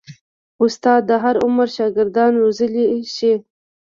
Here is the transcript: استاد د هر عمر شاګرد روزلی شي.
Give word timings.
استاد 0.63 1.01
د 1.09 1.11
هر 1.23 1.35
عمر 1.45 1.67
شاګرد 1.75 2.15
روزلی 2.41 2.85
شي. 3.15 3.33